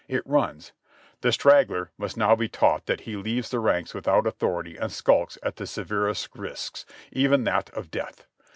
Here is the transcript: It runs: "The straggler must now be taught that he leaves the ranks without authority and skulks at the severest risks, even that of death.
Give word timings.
It 0.07 0.25
runs: 0.25 0.71
"The 1.21 1.31
straggler 1.31 1.91
must 1.95 2.17
now 2.17 2.35
be 2.35 2.49
taught 2.49 2.87
that 2.87 3.01
he 3.01 3.15
leaves 3.15 3.51
the 3.51 3.59
ranks 3.59 3.93
without 3.93 4.25
authority 4.25 4.75
and 4.75 4.91
skulks 4.91 5.37
at 5.43 5.57
the 5.57 5.67
severest 5.67 6.29
risks, 6.35 6.87
even 7.11 7.43
that 7.43 7.69
of 7.75 7.91
death. 7.91 8.25